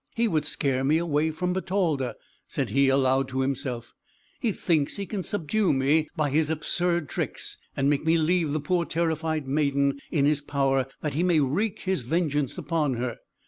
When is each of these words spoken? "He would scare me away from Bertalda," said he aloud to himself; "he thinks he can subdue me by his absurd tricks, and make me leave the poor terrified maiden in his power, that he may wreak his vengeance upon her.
"He 0.15 0.27
would 0.27 0.45
scare 0.45 0.83
me 0.83 0.97
away 0.97 1.29
from 1.29 1.53
Bertalda," 1.53 2.15
said 2.47 2.69
he 2.69 2.89
aloud 2.89 3.27
to 3.27 3.41
himself; 3.41 3.93
"he 4.39 4.51
thinks 4.51 4.95
he 4.97 5.05
can 5.05 5.21
subdue 5.21 5.71
me 5.71 6.09
by 6.15 6.31
his 6.31 6.49
absurd 6.49 7.07
tricks, 7.07 7.59
and 7.77 7.87
make 7.87 8.03
me 8.03 8.17
leave 8.17 8.51
the 8.51 8.59
poor 8.59 8.83
terrified 8.83 9.47
maiden 9.47 9.99
in 10.09 10.25
his 10.25 10.41
power, 10.41 10.87
that 11.01 11.13
he 11.13 11.21
may 11.21 11.39
wreak 11.39 11.81
his 11.81 12.01
vengeance 12.01 12.57
upon 12.57 12.95
her. 12.95 13.17